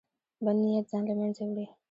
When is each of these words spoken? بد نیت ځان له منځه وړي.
بد 0.43 0.55
نیت 0.63 0.85
ځان 0.91 1.03
له 1.09 1.13
منځه 1.19 1.41
وړي. 1.49 1.65